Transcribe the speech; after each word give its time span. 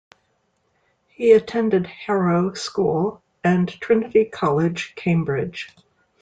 He 1.09 1.31
attended 1.33 1.85
Harrow 1.85 2.55
School 2.55 3.21
and 3.43 3.69
Trinity 3.69 4.25
College, 4.25 4.93
Cambridge. 4.95 5.69